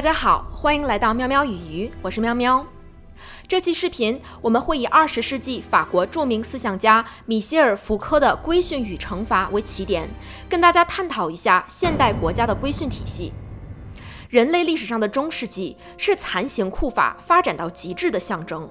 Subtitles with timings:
[0.00, 2.66] 大家好，欢迎来到喵喵与鱼，我是喵喵。
[3.46, 10.08] 这期视频我们会以二十世纪法国著名思想家米歇尔·福柯的《规训与惩罚》为起点，
[10.48, 13.34] 跟大家探讨一下现代国家的规训体系。
[14.30, 18.66] 人类历史上的中世纪是残刑酷法发展到极致的象征。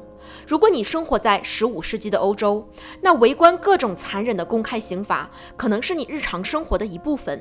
[0.48, 2.68] 如果你生活在十五世纪的欧洲，
[3.02, 7.40] 那围观各种残忍的公开刑罚可能是你日常生活的一部分。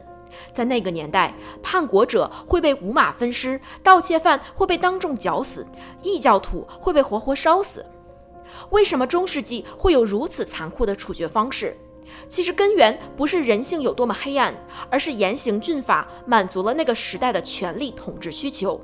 [0.52, 5.66] 在那个年代，叛国者会被五马分尸，盗窃犯会被当众绞死，
[6.02, 7.84] 异教徒会被活活烧死。
[8.70, 11.76] 为什么中世纪会有如此残酷的处决方式？
[12.26, 14.54] 其实根源不是人性有多么黑暗，
[14.90, 18.80] 而是严刑峻法满足了那个时代的权力统治需求。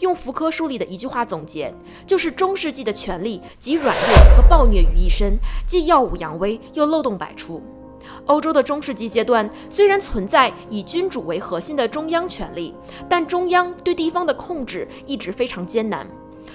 [0.00, 1.72] 用福柯书里的一句话总结，
[2.04, 7.62] 就是中世纪的权力集软弱和暴虐于一身，既耀武扬威，又漏洞百出。
[8.26, 12.74] 欧洲的中世纪阶段虽然存在以君主为核心的中央权力，
[13.08, 16.06] 但中央对地方的控制一直非常艰难。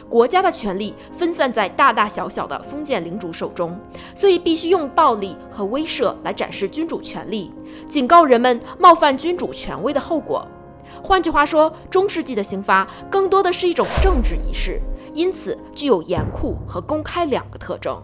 [0.08, 3.78] 国家的权力分散在大大小小的封建领主手中，
[4.16, 7.52] 所以必须用暴力和威慑来展示君主权力，
[7.90, 10.48] 警告人们冒犯君主权威的后果。
[11.04, 14.80] 换句话说，中世纪的刑罚更多的是一种政治仪式，
[15.14, 18.02] 因此具有严酷和公开两个特征。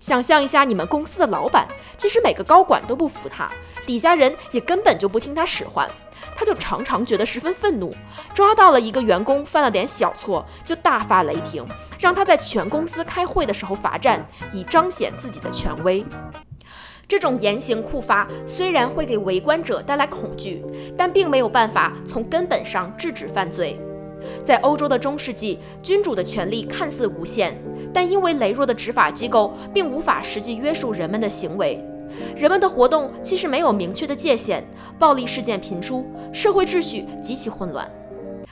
[0.00, 3.50] 想象一下，你们公司的老板，其实每个高管都不服他，
[3.86, 5.88] 底下人也根本就不听他使唤，
[6.36, 7.92] 他就常常觉得十分愤怒。
[8.32, 11.66] 抓到了一个员工犯了点小错，就大发雷霆，
[11.98, 16.04] 让他在全公司开会的时候罚站，以彰显自己的权威。
[17.08, 20.62] 这种严刑酷法虽然会给围观者带来恐惧，
[20.96, 23.80] 但并没有办法从根本上制止犯罪。
[24.44, 27.56] 在欧洲的中世纪，君主的权力看似无限，
[27.92, 31.78] 但因为羸弱的执法机构并无法实际约束人们的行为，
[32.36, 34.64] 人们的活动其实没有明确的界限，
[34.98, 37.90] 暴力事件频出，社会秩序极其混乱。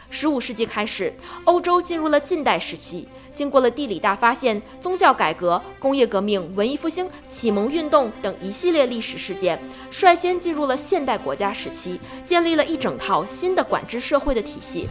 [0.08, 1.12] 十五世纪开始，
[1.44, 9.60] 欧洲进入了近代时期，经过了地理大发现、宗教改革、工业革命、文艺复兴、启蒙运动等一系列历史事件，
[9.90, 14.88] 率先进入了现代国家时期，建立了一整套新的管制社会的体系。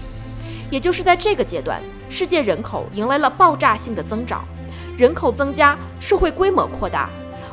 [0.75, 4.44] 也就是在这个阶段，世界人口迎来了爆炸性的增长，
[4.97, 7.09] 人口增加，社会规模扩大。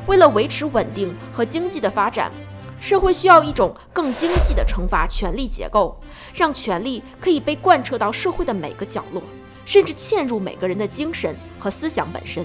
[0.08, 2.32] 为了维持稳定和经济的发展，
[2.80, 5.96] 社会需要一种更精细的惩罚权力结构，
[6.34, 9.22] 让权力可以被贯彻到社会的每个角落，
[9.64, 12.44] 甚至嵌入每个人的精神和思想本身。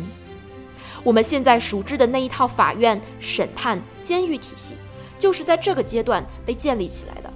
[1.03, 4.75] 我们现在熟知的那一套法院、审判、监狱体系，
[5.17, 7.26] 就是在这个阶段被建立起来的。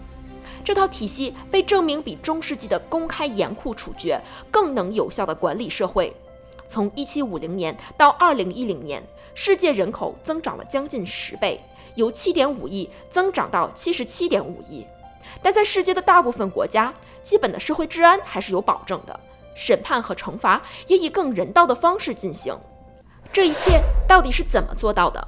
[0.62, 6.16] 这套体系被证明比中世纪的公开严酷处决更能有效地管理社会。
[6.68, 11.60] 从1750年到2010年，世界人口增长了将近十倍，
[11.96, 14.86] 由7.5亿增长到77.5亿。
[15.42, 16.94] 但在世界的大部分国家，
[17.24, 19.20] 基本的社会治安还是有保证的，
[19.56, 22.56] 审判和惩罚也以更人道的方式进行。
[23.34, 25.28] 这一切到底是怎么做到的？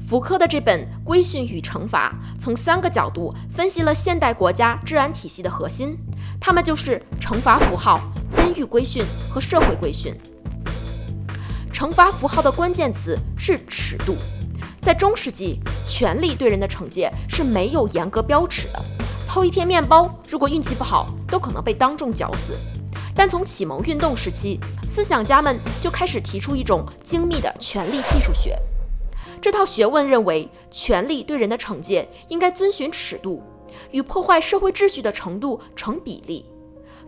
[0.00, 5.96] 福柯的这本《规训与惩罚》从三个角度分析了现代国家治安体系的核心，
[6.40, 10.14] 它们就是惩罚符号、监狱规训和社会规训。
[11.72, 14.16] 惩罚符号的关键词是尺度。
[14.80, 18.82] 在中世纪，权力对人的惩戒是没有严格标尺的，
[19.28, 22.56] 偷一片面包，如果运气不好，都可能被当众绞死。
[23.14, 24.58] 但从启蒙运动时期，
[24.88, 28.58] 思想家们就开始提出一种精密的权力技术学。
[29.40, 33.42] 这套学问认为，权力对人的惩戒应该遵循尺度，
[33.90, 36.44] 与破坏社会秩序的程度成比例。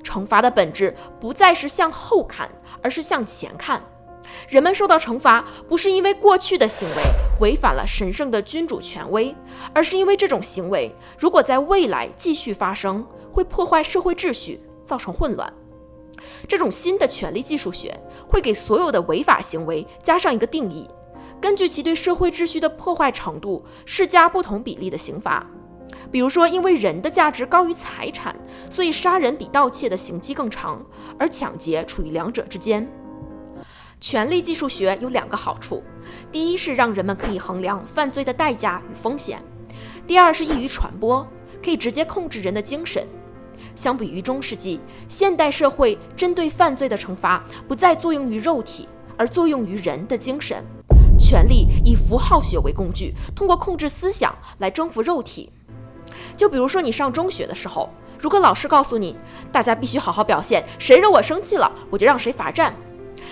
[0.03, 2.50] 惩罚的本质不再是向后看，
[2.82, 3.82] 而是向前看。
[4.48, 7.03] 人们受到惩罚，不是因为过去的行为
[7.41, 9.34] 违反了神圣的君主权威，
[9.75, 15.53] 而是因为这种行为如果在未来继续发生，会破坏社会秩序，造成混乱。
[16.48, 17.94] 这种新的权力技术学
[18.28, 20.88] 会给所有的违法行为加上一个定义。
[21.42, 25.44] 根据其对社会秩序的破坏程度，施加不同比例的刑罚。
[26.12, 28.36] 比如说，因为人的价值高于财产，
[28.70, 30.80] 所以杀人比盗窃的刑期更长，
[31.18, 32.89] 而抢劫处于两者之间。
[34.00, 35.83] 权力技术学有两个好处：
[36.30, 39.41] 第一是让人们可以衡量犯罪的代价与风险；
[40.06, 41.27] 第二是易于传播，
[41.60, 43.04] 可以直接控制人的精神。
[43.74, 44.78] 相比于中世纪，
[45.09, 50.65] 现代社会针对犯罪的惩罚不再作用于肉体，而作用于人的精神。
[51.22, 55.51] 权力以符号学为工具，通过控制思想来征服肉体。
[56.36, 57.89] 就比如说，你上中学的时候，
[58.19, 59.16] 如果老师告诉你，
[59.53, 62.74] 大家必须好好表现，谁惹我生气了，我就让谁罚站。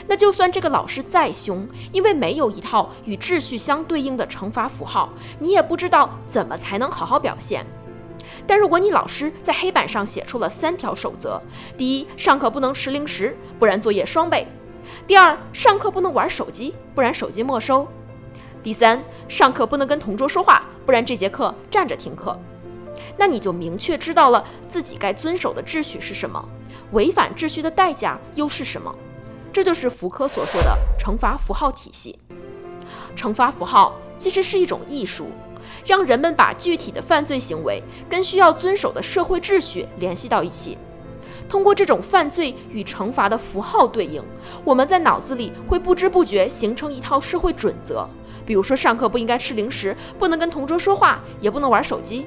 [0.06, 7.66] 那就算这个老师再凶，因为没有一套与秩序相对应的惩罚符号，你也不知道怎么才能好好表现。
[8.46, 11.40] 但如果你老师在黑板上写出了三条守则：
[11.76, 14.46] 第一，上课不能吃零食，不然作业双倍；
[15.06, 17.86] 第二，上课不能玩手机，不然手机没收；
[18.62, 22.38] 第三，上课不能跟同桌说话，不然这节课站着听课。
[23.16, 26.42] 那你就明确知道了自己该遵守的秩序是什么，
[26.92, 28.94] 违反秩序的代价又是什么。
[29.52, 32.18] 这就是福柯所说的惩罚符号体系。
[33.16, 35.30] 惩罚符号其实是一种艺术。
[35.86, 40.76] 让人们把具体的犯罪行为跟需要遵守的社会秩序联系到一起，
[41.50, 44.22] 通过这种犯罪与惩罚的符号对应，
[44.64, 48.08] 我们在脑子里会不知不觉形成一套社会准则。
[48.46, 52.24] 比如说，上课不应该吃零食，不能跟同桌说话，也不能玩手机。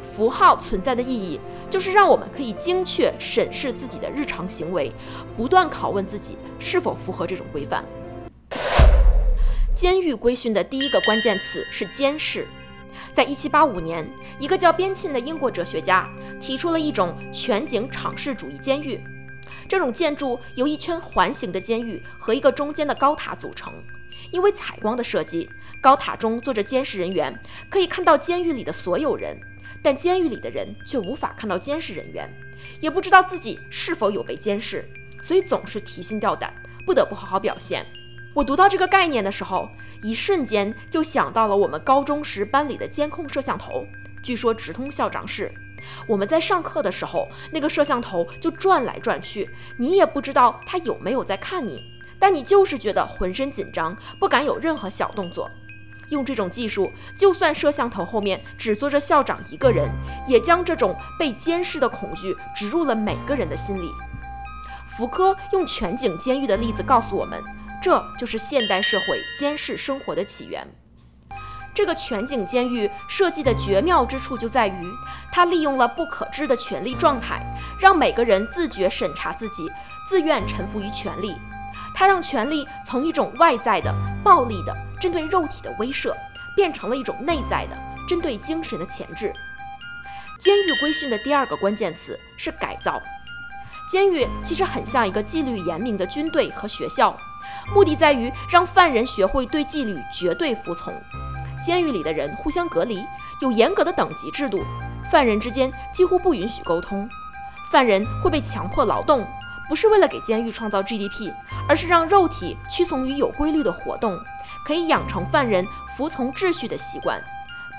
[0.00, 4.90] 符号存在的意义，就是让我们可以精确审视自己的日常行为，
[5.36, 7.84] 不断拷问自己是否符合这种规范。
[9.74, 12.46] 监狱规训的第一个关键词是监视。
[13.18, 19.00] 在一七八五年，一个叫边沁的英国哲学家提出了一种全景敞视主义监狱。
[19.68, 23.72] 这种建筑由一圈环形的监狱和一个中间的高塔组成。
[24.30, 25.50] 因为采光的设计，
[25.80, 27.36] 高塔中坐着监视人员，
[27.68, 29.36] 可以看到监狱里的所有人，
[29.82, 32.32] 但监狱里的人却无法看到监视人员，
[32.80, 34.88] 也不知道自己是否有被监视，
[35.20, 36.54] 所以总是提心吊胆，
[36.86, 37.84] 不得不好好表现。
[38.34, 39.70] 我读到这个概念的时候，
[40.02, 43.86] 一瞬间就想到了我们高中时班里的监控摄像头，
[44.22, 45.52] 据说直通校长室。
[46.06, 49.48] 我们在上课的时候，那个摄像头就转来转去，
[49.78, 51.82] 你也不知道他有没有在看你，
[52.18, 55.50] 但你就是觉得浑身紧张，不敢有任何小动作。
[56.10, 59.90] 用这种技术，就算摄像头后面只坐着校长一个人，
[60.26, 63.90] 也将这种被监视的恐惧植入了每个人的心里。
[64.86, 67.42] 福柯用全景监狱的例子告诉我们。
[67.80, 70.66] 这就是现代社会监视生活的起源。
[71.74, 74.92] 这个全景监狱设计的绝妙之处就在于，
[75.30, 77.40] 它利用了不可知的权力状态，
[77.80, 79.70] 让每个人自觉审查自己，
[80.08, 81.36] 自愿臣服于权力。
[81.94, 86.12] 它让权力从一种外在的、暴力的、针对肉体的威慑，
[86.56, 87.78] 变成了一种内在的、
[88.08, 89.32] 针对精神的钳制。
[90.40, 93.00] 监狱规训的第二个关键词是改造。
[93.88, 97.16] 监狱其实很像一个纪律严明的军队和学校。
[97.74, 100.92] 目的在于让犯人学会对纪律绝对服从。
[101.64, 103.04] 监狱里的人互相隔离，
[103.40, 104.62] 有严格的等级制度，
[105.10, 107.08] 犯人之间几乎不允许沟通。
[107.70, 109.26] 犯人会被强迫劳动，
[109.68, 111.32] 不是为了给监狱创造 GDP，
[111.68, 114.18] 而是让肉体屈从于有规律的活动，
[114.64, 115.66] 可以养成犯人
[115.96, 117.20] 服从秩序的习惯。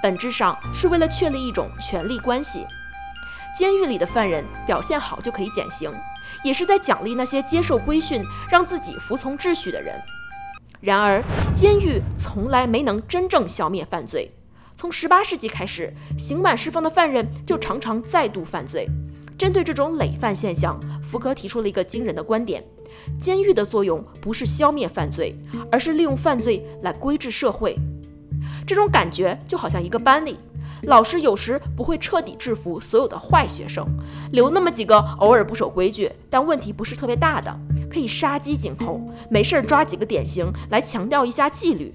[0.03, 2.65] 本质上是为了确立一种权力关系。
[3.59, 5.91] 监狱里的犯人表现好就可以减刑。
[6.45, 10.01] 也是在奖励那些接受规训、让自己服从秩序的人。
[10.79, 11.21] 然而，
[11.53, 14.31] 监狱从来没能真正消灭犯罪。
[14.77, 18.87] 从十八世纪开始，刑满释放的犯人就常常再度犯罪。
[19.37, 22.63] 针对这种累犯现象，福柯提出了一个惊人的观点：
[23.19, 25.35] 监狱的作用不是消灭犯罪，
[25.69, 27.77] 而是利用犯罪来规制社会。
[28.65, 30.37] 这种感觉就好像一个班里。
[30.83, 33.85] 老师有时不会彻底制服所有的坏学生，
[34.31, 37.53] 留那么几个偶尔不守规矩，但问题不是特别大的，
[37.91, 41.93] 可以杀鸡儆猴，没事儿抓几个典型来强调一下纪律。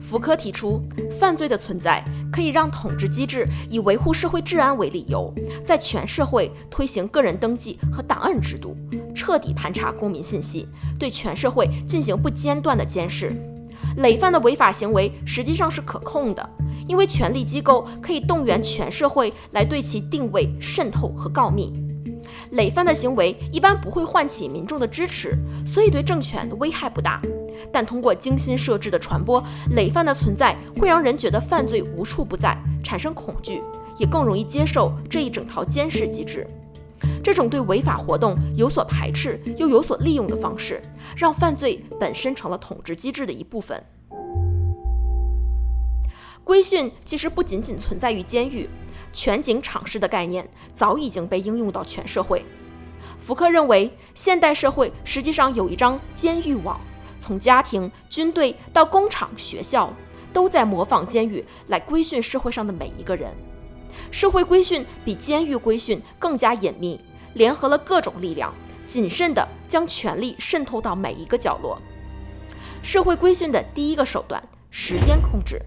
[0.00, 0.82] 福柯提出，
[1.18, 5.32] 犯罪的存在可以让统治机制以维护社会治安为理由，
[5.64, 8.76] 在全社会推行个人登记和档案制度，
[9.14, 13.32] 彻底盘查公民信息，对全社会进行不间断的监视。
[13.96, 16.50] 累犯的违法行为实际上是可控的。
[16.88, 21.72] 因为权力机构可以动员全社会来对其定位、渗透和告密，
[22.50, 27.22] 累犯的行为一般不会唤起民众的支持，所以对政权的危害不大。
[27.72, 29.42] 但通过精心设置的传播，
[29.76, 33.62] 累犯的存在会让人觉得犯罪无处不在，产生恐惧，
[33.96, 36.46] 也更容易接受这一整套监视机制。
[37.32, 40.82] 这种对违法活动有所排斥又有所利用的方式，
[41.16, 43.82] 让犯罪本身成了统治机制的一部分。
[46.44, 48.68] 规训其实不仅仅存在于监狱，
[49.14, 52.44] 全景敞视的概念早已经被应用到全社会。
[53.18, 56.78] 福柯认为，现代社会实际上有一张监狱网，
[57.18, 59.90] 从家庭、军队到工厂、学校，
[60.34, 63.32] 都在模仿监狱来规训社会上的每一个人。
[64.10, 67.00] 社会规训比监狱规训更加隐秘，
[67.34, 68.52] 联合了各种力量，
[68.86, 71.80] 谨慎地将权力渗透到每一个角落。
[72.82, 75.60] 社会规训的第一个手段：时间控制。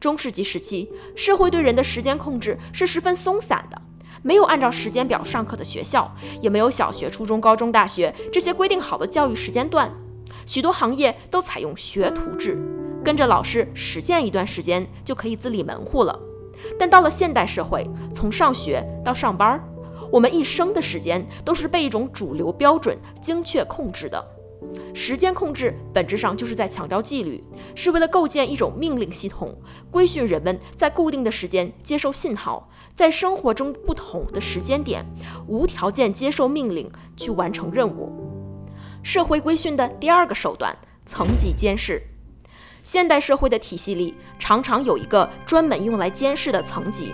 [0.00, 3.80] 中世纪时期，社会对人的时间控制是十分松散的，
[4.22, 9.92] 没有按照时间表上课的学校，也没有小学、初中、高中、大学这些规定好的教育时间段。
[10.46, 12.56] 许多行业都采用学徒制，
[13.04, 16.18] 跟着老师实践一段时间就可以自立门户了。
[16.78, 19.62] 但到了现代社会，从上学到上班，
[20.10, 24.24] 我们一生的时间都是被一种主流标准精确控制的。
[24.92, 27.42] 时间控制本质上就是在强调纪律，
[27.76, 29.56] 是为了构建一种命令系统，
[29.90, 35.04] 规训人们在固定的时间接受信号，在生活中不同的时间点
[35.46, 38.12] 无条件接受命令去完成任务。
[39.02, 42.02] 社会规训的第二个手段，层级监视。
[42.82, 47.12] 现代社会的体系里，常常有一个专门用来监视的层级，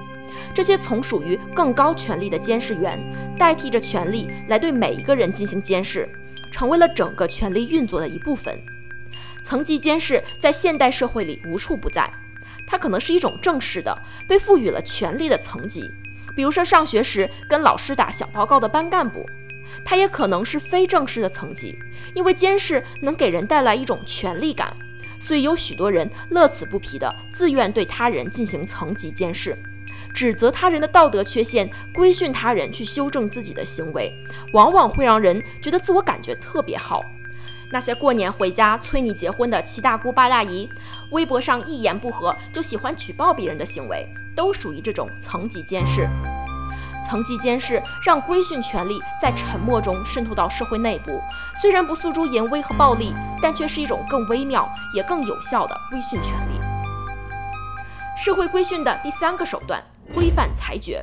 [0.54, 2.98] 这些从属于更高权力的监视员，
[3.38, 6.08] 代替着权力来对每一个人进行监视。
[6.54, 8.56] 成为了整个权力运作的一部分。
[9.42, 12.08] 层级监视在现代社会里无处不在，
[12.64, 13.92] 它可能是一种正式的、
[14.28, 15.90] 被赋予了权力的层级，
[16.36, 19.26] 比如说上学时跟老师打小报告的班干部；
[19.84, 21.76] 它也可能是非正式的层级，
[22.14, 24.72] 因为监视能给人带来一种权力感，
[25.18, 29.60] 所以有许多人乐此不疲地自愿对他人进行层级监视。
[30.14, 34.14] 指责他人的道德缺陷，规训他人去修正自己的行为，
[34.52, 37.02] 往往会让人觉得自我感觉特别好。
[37.72, 40.68] 那些过年回家催你结婚的七大姑八大姨，
[41.10, 44.06] 微博上一言不合就喜欢举报别人的行为，
[44.36, 46.08] 都属于这种层级监视。
[47.06, 51.20] 层级监视让规训权力在沉默中渗透到社会内部，
[51.60, 56.73] 虽然不诉诸淫威和暴力，但却是一种更微妙也更有效的规训权力。
[58.16, 59.82] 社会规训的第三个手段。
[60.14, 61.02] 规范裁决。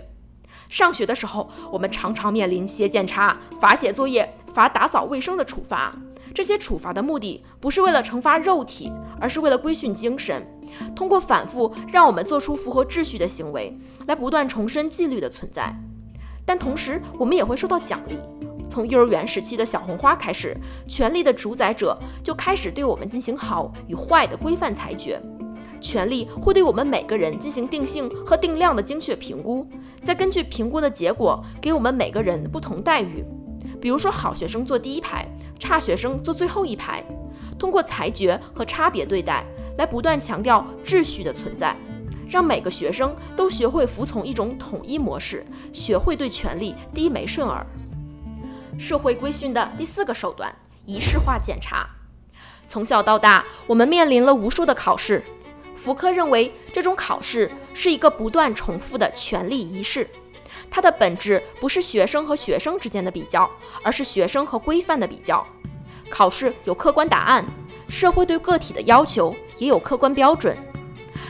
[0.70, 5.92] 上学的时候，我们常常面临写检查、罚写作业、罚打扫卫生的处罚。
[6.36, 10.46] 这些处罚的目的不是为了惩罚肉体，而是为了规训精神。
[10.96, 13.76] 通过反复让我们做出符合秩序的行为，
[14.06, 15.76] 来不断重申纪律的存在。
[16.46, 18.20] 但同时，我们也会受到奖励。
[18.70, 20.56] 从幼儿园时期的小红花开始，
[20.88, 25.20] 权力的主宰者就开始对我们进行好与坏的规范裁决。
[25.82, 29.68] 权力会对我们每个人进行定性和定量的精确评估，
[30.04, 33.26] 再根据评估的结果给我们每个人不同待遇。
[33.82, 37.04] 比如说，好学生坐第一排，差学生坐最后一排。
[37.58, 39.44] 通过裁决和差别对待
[39.78, 41.76] 来不断强调秩序的存在，
[42.28, 47.66] 让每个学生都学会服从一种统一模式，学会对权力低眉顺耳。
[48.80, 50.54] 社会规训的第四个手段：
[50.86, 51.88] 仪式化检查。
[52.68, 55.24] 从小到大，我们面临了无数的考试。
[55.82, 60.08] 福柯认为，这种考试是一个不断重复的权力仪式，
[60.70, 63.50] 它的本质不是学生和学生之间的比较，
[63.82, 65.44] 而是学生和规范的比较。
[66.08, 67.44] 考试有客观答案，
[67.90, 70.56] 社会对个体的要求也有客观标准。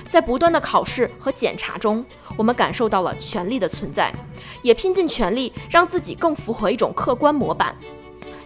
[0.10, 2.06] 在不断的考试和检查中，
[2.36, 4.14] 我们感受到了权力的存在，
[4.62, 7.74] 也拼尽全力让自己更符合一种客观模板。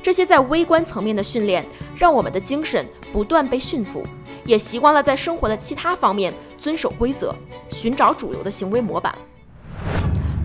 [0.04, 4.06] 这些在微观层面的训练，让我们的精神不断被驯服。
[4.46, 7.36] 也习惯了在生活的其他方面遵守规则，
[7.70, 9.14] 寻找主流的行为模板。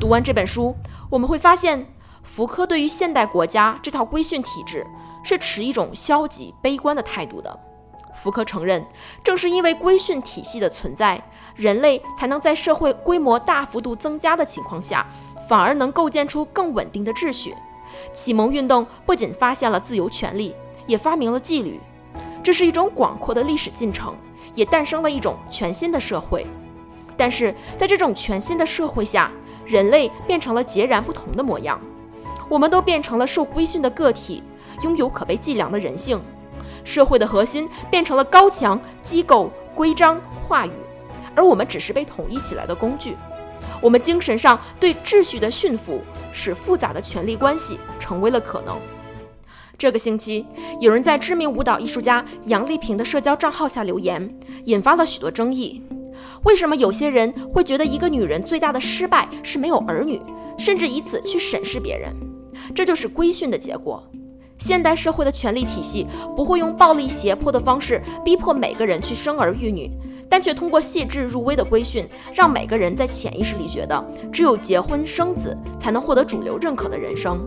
[0.01, 0.75] 读完这本书，
[1.11, 1.87] 我们会发现，
[2.23, 4.87] 福柯对于现代国家这套规训体制
[5.23, 7.59] 是持一种消极悲观的态度的。
[8.15, 8.85] 福柯承认，
[9.23, 11.23] 正是因为规训体系的存在，
[11.55, 15.07] 人类才能在社会规模大幅度增加的情况下，
[15.49, 17.55] 反而能构建出更稳定的秩序。
[18.13, 20.55] 启蒙运动不仅发现了自由权利，
[20.87, 21.79] 也发明了纪律。
[22.43, 24.15] 这是一种广阔的历史进程，
[24.55, 26.47] 也诞生了一种全新的社会。
[27.17, 29.31] 但是在这种全新的社会下，
[29.67, 31.79] 人类变成了截然不同的模样。
[32.49, 34.43] 我们都变成了受规训的个体，
[34.83, 36.21] 拥有可被计量的人性。
[36.83, 40.19] 社会的核心变成了高墙、机构、规章、
[40.49, 40.73] 话语，
[41.35, 43.17] 而我们只是被统一起来的工具。
[43.83, 46.01] 我们精神上对秩序的驯服，
[46.33, 48.79] 使复杂的权力关系成为了可能。
[49.81, 50.45] 这个星期，
[50.79, 54.31] 有人在知名舞蹈艺术家杨丽萍的社交账号下留言，
[54.65, 55.83] 引发了许多争议。
[56.45, 60.21] 为什么有些人会觉得一个女人最大的失败是没有儿女，
[60.59, 62.15] 甚至以此去审视别人？
[62.75, 64.07] 这就是规训的结果。
[64.59, 66.07] 现代社会的权力体系
[66.37, 69.91] 不会用暴力胁迫的方式逼迫每个人去生儿育女，
[70.29, 77.41] 但却通过细致入微的规训，让每个人在潜意识里觉得，只有结婚生子才能获得主流认可的人生。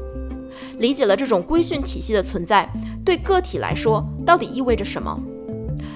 [0.80, 2.70] 理解了这种规训体系的存在，
[3.06, 5.20] 对个体来说到底意味着什么？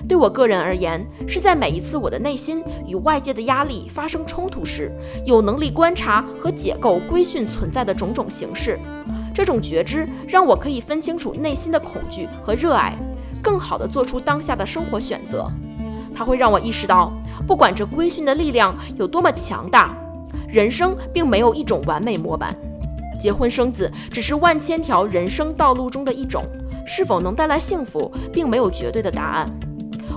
[0.08, 4.92] 对我个人而言，是在每一次我的内心与外界的压力发生冲突时，
[5.26, 8.80] 有能力观察和解构规训存在的种种形式。
[9.34, 12.98] 这种觉知让我可以分清楚内心的恐惧和热爱，
[13.42, 15.52] 更好地做出当下的生活选择。
[16.16, 17.12] 它会让我意识到，
[17.46, 19.96] 不管这规训的力量有多么强大，
[20.48, 22.56] 人生并没有一种完美模板。
[23.20, 26.44] 结婚生子只是万千条人生道路中的一种，
[26.86, 29.50] 是否能带来幸福，并没有绝对的答案。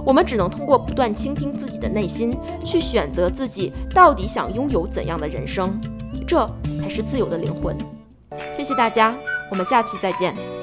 [0.04, 5.78] 我们只能通过不断倾听自己的内心，去选择自己到底想拥有怎样的人生，
[6.26, 6.38] 这
[6.80, 7.76] 才是自由的灵魂。
[8.57, 9.14] 谢谢大家，
[9.50, 10.60] 我们下期再见。